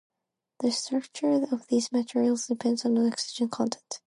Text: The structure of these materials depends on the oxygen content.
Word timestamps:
The 0.61 0.71
structure 0.71 1.45
of 1.51 1.67
these 1.67 1.91
materials 1.91 2.47
depends 2.47 2.85
on 2.85 2.95
the 2.95 3.05
oxygen 3.05 3.49
content. 3.49 3.99